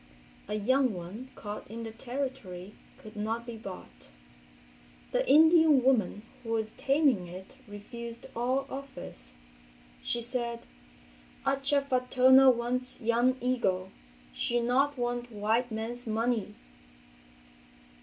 A 0.47 0.55
young 0.55 0.95
one 0.95 1.29
caught 1.35 1.67
in 1.69 1.83
the 1.83 1.91
Territory 1.91 2.73
could 2.97 3.15
not 3.15 3.45
be 3.45 3.55
bought. 3.55 4.09
The 5.11 5.29
Indian 5.29 5.83
woman 5.83 6.23
who 6.41 6.53
was 6.53 6.71
taming 6.71 7.27
it 7.27 7.55
refused 7.67 8.25
all 8.35 8.65
offers. 8.67 9.35
She 10.01 10.19
said, 10.19 10.61
"Ah 11.45 11.57
cha 11.57 11.81
fa 11.81 12.07
tona 12.09 12.51
wants 12.51 12.99
young 12.99 13.37
eagle, 13.41 13.91
she 14.33 14.59
not 14.59 14.97
want 14.97 15.31
white 15.31 15.71
man's 15.71 16.07
money!" 16.07 16.55